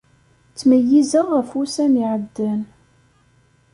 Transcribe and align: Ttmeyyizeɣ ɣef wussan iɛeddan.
Ttmeyyizeɣ 0.51 1.27
ɣef 1.35 1.49
wussan 1.55 1.93
iɛeddan. 2.03 2.61